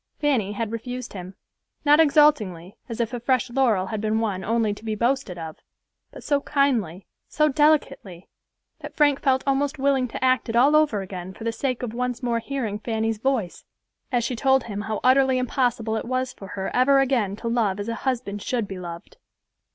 [0.19, 1.35] Fanny had refused him;
[1.85, 5.57] not exultingly, as if a fresh laurel had been won only to be boasted of,
[6.11, 8.27] but so kindly, so delicately,
[8.79, 11.93] that Frank felt almost willing to act it all over again for the sake of
[11.93, 13.63] once more hearing Fanny's voice,
[14.11, 17.79] as she told him how utterly impossible it was for her ever again to love
[17.79, 19.17] as a husband should be loved.